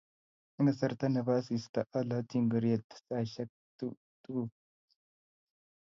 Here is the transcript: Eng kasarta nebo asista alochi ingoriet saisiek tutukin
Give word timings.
Eng 0.57 0.65
kasarta 0.67 1.05
nebo 1.09 1.31
asista 1.33 1.79
alochi 1.97 2.35
ingoriet 2.41 2.87
saisiek 3.05 3.49
tutukin 3.77 4.49